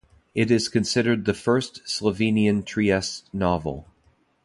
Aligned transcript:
It 0.33 0.49
is 0.49 0.67
considered 0.67 1.25
the 1.25 1.33
first 1.35 1.83
Slovenian 1.85 2.65
Trieste 2.65 3.29
novel. 3.31 3.87